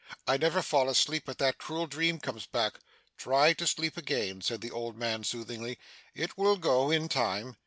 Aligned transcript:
I 0.27 0.35
never 0.35 0.63
fall 0.63 0.89
asleep, 0.89 1.25
but 1.27 1.37
that 1.37 1.59
cruel 1.59 1.85
dream 1.85 2.19
comes 2.19 2.47
back.' 2.47 2.79
'Try 3.19 3.53
to 3.53 3.67
sleep 3.67 3.97
again,' 3.97 4.41
said 4.41 4.61
the 4.61 4.71
old 4.71 4.97
man, 4.97 5.23
soothingly. 5.23 5.77
'It 6.15 6.35
will 6.39 6.57
go 6.57 6.89
in 6.89 7.07
time. 7.07 7.55